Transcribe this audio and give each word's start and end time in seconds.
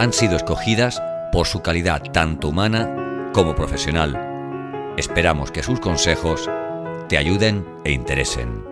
han 0.00 0.14
sido 0.14 0.36
escogidas 0.36 1.02
por 1.30 1.46
su 1.46 1.60
calidad 1.60 2.00
tanto 2.00 2.48
humana 2.48 3.30
como 3.34 3.54
profesional. 3.54 4.94
Esperamos 4.96 5.52
que 5.52 5.62
sus 5.62 5.78
consejos 5.78 6.48
te 7.10 7.18
ayuden 7.18 7.66
e 7.84 7.92
interesen. 7.92 8.64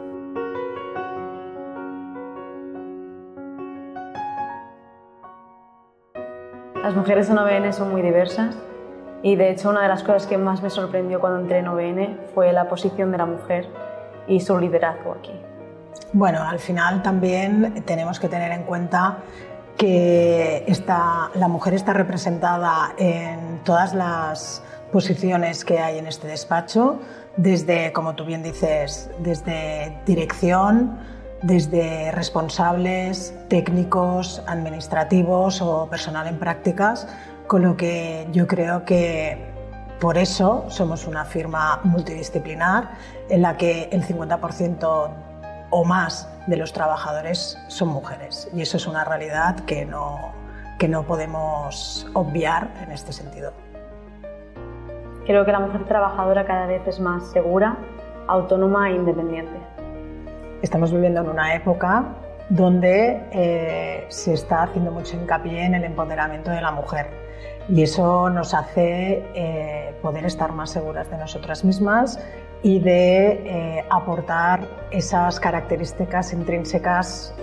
Las 6.83 6.97
mujeres 6.97 7.29
en 7.29 7.37
OBN 7.37 7.75
son 7.75 7.91
muy 7.91 8.01
diversas 8.01 8.57
y 9.23 9.37
de 9.37 9.51
hecho 9.51 9.69
una 9.69 9.83
de 9.83 9.89
las 9.89 10.03
cosas 10.03 10.27
que 10.27 10.39
más 10.39 10.63
me 10.63 10.71
sorprendió 10.71 11.21
cuando 11.21 11.41
entré 11.41 11.59
en 11.59 11.69
OBN 11.69 12.21
fue 12.35 12.55
la 12.55 12.71
posición 12.71 13.13
de 13.13 13.19
la 13.19 13.27
mujer 13.27 13.69
y 14.29 14.41
su 14.41 14.59
liderazgo 14.59 15.13
aquí. 15.13 15.39
Bueno, 16.15 16.43
al 16.43 16.59
final 16.59 17.03
también 17.03 17.83
tenemos 17.85 18.19
que 18.19 18.29
tener 18.29 18.51
en 18.51 18.63
cuenta 18.63 19.19
que 19.79 20.67
la 21.35 21.49
mujer 21.49 21.73
está 21.73 21.93
representada 21.93 22.93
en 22.99 23.61
todas 23.65 23.95
las 23.95 24.63
posiciones 24.93 25.65
que 25.65 25.79
hay 25.79 25.99
en 25.99 26.07
este 26.07 26.27
despacho, 26.27 26.99
desde, 27.37 27.93
como 27.93 28.15
tú 28.15 28.25
bien 28.25 28.43
dices, 28.43 29.09
desde 29.21 29.97
dirección, 30.05 30.99
desde 31.43 32.11
responsables, 32.11 33.33
técnicos, 33.49 34.43
administrativos 34.47 35.63
o 35.63 35.89
personal 35.89 36.27
en 36.27 36.39
prácticas, 36.39 37.07
con 37.47 37.63
lo 37.63 37.77
que 37.77 38.27
yo 38.33 38.49
creo 38.49 38.85
que 38.85 39.39
por 40.01 40.19
eso 40.19 40.65
somos 40.69 41.07
una 41.07 41.25
firma 41.25 41.81
multidisciplinar 41.85 42.91
en 43.29 43.43
la 43.43 43.57
que 43.57 43.89
el 43.93 44.05
50% 44.05 45.28
o 45.71 45.85
más 45.85 46.29
de 46.47 46.57
los 46.57 46.73
trabajadores 46.73 47.59
son 47.69 47.89
mujeres 47.89 48.49
y 48.55 48.63
eso 48.63 48.77
es 48.77 48.87
una 48.87 49.05
realidad 49.05 49.57
que 49.61 49.85
no, 49.85 50.33
que 50.79 50.89
no 50.89 51.03
podemos 51.03 52.07
obviar 52.15 52.69
en 52.83 52.93
este 52.93 53.13
sentido. 53.13 53.53
Creo 55.27 55.45
que 55.45 55.53
la 55.53 55.61
mujer 55.61 55.85
trabajadora 55.85 56.47
cada 56.47 56.67
vez 56.67 56.87
es 56.87 57.01
más 57.01 57.31
segura, 57.31 57.77
autónoma 58.29 58.91
e 58.91 58.95
independiente. 58.95 59.59
Estamos 60.63 60.91
viviendo 60.91 61.21
en 61.21 61.29
una 61.29 61.55
época 61.55 62.05
donde 62.49 63.23
eh, 63.33 64.07
se 64.09 64.33
está 64.33 64.63
haciendo 64.63 64.91
mucho 64.91 65.17
hincapié 65.17 65.67
en 65.67 65.75
el 65.75 65.85
empoderamiento 65.85 66.51
de 66.51 66.63
la 66.63 66.73
mujer 66.73 67.09
y 67.69 67.83
eso 67.83 68.31
nos 68.31 68.55
hace 68.55 69.23
eh, 69.35 69.95
poder 70.01 70.25
estar 70.25 70.53
más 70.53 70.71
seguras 70.71 71.11
de 71.11 71.19
nosotras 71.19 71.63
mismas 71.65 72.19
y 72.63 72.81
de 72.81 73.79
eh, 73.79 73.85
aportar 73.91 74.67
esas 74.91 75.39
características 75.39 76.33
intrínsecas 76.33 77.35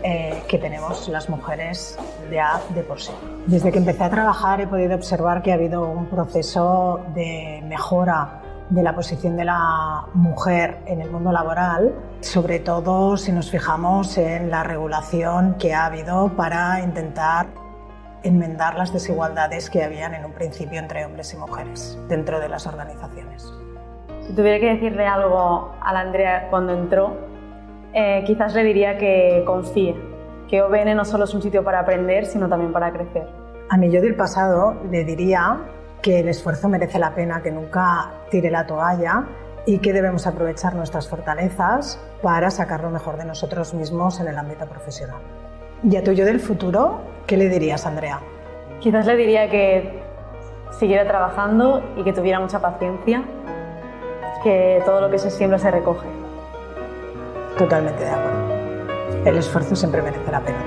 que 0.48 0.58
tenemos 0.58 1.08
las 1.08 1.30
mujeres 1.30 1.98
ya 2.32 2.60
de 2.74 2.82
por 2.84 3.00
sí. 3.00 3.12
Desde 3.46 3.72
que 3.72 3.78
empecé 3.78 4.04
a 4.04 4.10
trabajar 4.10 4.62
he 4.62 4.68
podido 4.68 4.96
observar 4.96 5.42
que 5.42 5.52
ha 5.52 5.56
habido 5.56 5.88
un 5.90 6.08
proceso 6.08 7.02
de 7.14 7.64
mejora 7.66 8.42
de 8.70 8.81
la 8.81 8.96
posición 8.96 9.36
de 9.38 9.46
la 9.46 10.06
mujer 10.14 10.80
en 10.86 11.02
el 11.02 11.12
mundo 11.12 11.31
laboral, 11.31 11.94
sobre 12.22 12.59
todo 12.59 13.18
si 13.18 13.31
nos 13.31 13.52
fijamos 13.52 14.18
en 14.18 14.50
la 14.50 14.64
regulación 14.64 15.56
que 15.59 15.74
ha 15.74 15.86
habido 15.86 16.36
para 16.36 16.81
intentar 16.81 17.48
enmendar 18.24 18.75
las 18.75 18.92
desigualdades 18.92 19.70
que 19.70 19.84
habían 19.84 20.16
en 20.16 20.25
un 20.25 20.34
principio 20.34 20.80
entre 20.80 21.06
hombres 21.06 21.34
y 21.34 21.38
mujeres 21.38 21.98
dentro 22.09 22.40
de 22.40 22.50
las 22.50 22.66
organizaciones. 22.66 23.54
Si 24.28 24.34
tuviera 24.34 24.59
que 24.59 24.74
decirle 24.74 25.06
algo 25.06 25.75
a 25.81 25.94
la 25.94 26.00
Andrea 26.00 26.47
cuando 26.50 26.74
entró, 26.74 27.16
eh, 27.94 28.24
quizás 28.25 28.56
le 28.56 28.63
diría 28.63 28.97
que 28.97 29.44
confíe, 29.46 29.96
que 30.47 30.63
OBN 30.63 30.96
no 30.96 31.06
solo 31.06 31.25
es 31.25 31.34
un 31.34 31.44
sitio 31.44 31.63
para 31.63 31.80
aprender, 31.80 32.25
sino 32.25 32.50
también 32.50 32.74
para 32.74 32.91
crecer. 32.91 33.28
A 33.69 33.78
mi 33.78 33.91
yo 33.91 34.02
del 34.02 34.16
pasado 34.16 34.75
le 34.90 35.03
diría 35.03 35.59
que 36.02 36.19
el 36.19 36.28
esfuerzo 36.28 36.69
merece 36.69 36.97
la 36.97 37.13
pena, 37.13 37.41
que 37.44 37.52
nunca 37.52 38.13
tire 38.31 38.50
la 38.50 38.66
toalla 38.66 39.25
y 39.68 39.78
que 39.78 39.94
debemos 39.94 40.25
aprovechar 40.25 40.75
nuestras 40.75 41.07
fortalezas 41.07 42.00
para 42.22 42.50
sacar 42.50 42.81
lo 42.81 42.90
mejor 42.90 43.18
de 43.18 43.25
nosotros 43.25 43.74
mismos 43.74 44.19
en 44.19 44.28
el 44.28 44.38
ámbito 44.38 44.66
profesional. 44.66 45.22
¿Y 45.84 45.96
a 45.97 46.03
tu 46.03 46.13
yo 46.13 46.25
del 46.25 46.40
futuro, 46.40 47.00
qué 47.28 47.38
le 47.38 47.47
dirías, 47.47 47.86
Andrea? 47.86 48.19
Quizás 48.80 49.06
le 49.06 49.16
diría 49.16 49.50
que 49.50 50.03
siguiera 50.72 51.07
trabajando 51.07 51.84
y 51.96 52.03
que 52.03 52.12
tuviera 52.12 52.40
mucha 52.40 52.59
paciencia, 52.59 53.24
que 54.45 54.79
todo 54.85 55.01
lo 55.01 55.09
que 55.09 55.17
se 55.17 55.31
siembra 55.31 55.57
se 55.57 55.72
recoge. 55.72 56.07
Totalmente 57.57 58.03
de 58.03 58.11
acuerdo. 58.11 59.25
El 59.25 59.38
esfuerzo 59.38 59.75
siempre 59.75 60.03
merece 60.03 60.31
la 60.31 60.39
pena. 60.39 60.63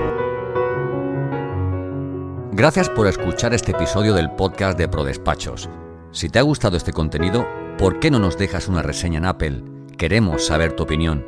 Gracias 2.51 2.89
por 2.89 3.07
escuchar 3.07 3.55
este 3.55 3.71
episodio 3.71 4.15
del 4.15 4.33
podcast 4.33 4.77
de 4.77 4.89
ProDespachos. 4.89 5.71
Si 6.11 6.29
te 6.29 6.41
ha 6.41 6.43
gustado 6.43 6.77
este 6.77 6.93
contenido, 6.93 7.47
¿por 7.79 8.01
qué 8.01 8.11
no 8.11 8.19
nos 8.19 8.37
dejas 8.37 8.67
una 8.67 8.83
reseña 8.83 9.19
en 9.19 9.27
Apple? 9.27 9.63
Queremos 9.97 10.45
saber 10.45 10.73
tu 10.73 10.83
opinión. 10.83 11.25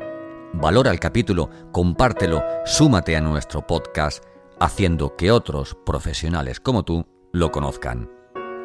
Valora 0.51 0.91
el 0.91 0.99
capítulo, 0.99 1.49
compártelo, 1.71 2.43
súmate 2.65 3.15
a 3.15 3.21
nuestro 3.21 3.65
podcast, 3.65 4.25
haciendo 4.59 5.15
que 5.15 5.31
otros 5.31 5.77
profesionales 5.85 6.59
como 6.59 6.83
tú 6.83 7.05
lo 7.31 7.49
conozcan. 7.49 8.09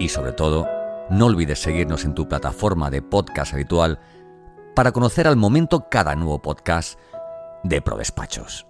Y 0.00 0.08
sobre 0.08 0.32
todo, 0.32 0.66
no 1.10 1.26
olvides 1.26 1.60
seguirnos 1.60 2.04
en 2.04 2.14
tu 2.14 2.28
plataforma 2.28 2.90
de 2.90 3.02
podcast 3.02 3.54
habitual 3.54 4.00
para 4.74 4.92
conocer 4.92 5.26
al 5.26 5.36
momento 5.36 5.88
cada 5.90 6.14
nuevo 6.14 6.42
podcast 6.42 6.98
de 7.62 7.80
ProDespachos. 7.80 8.66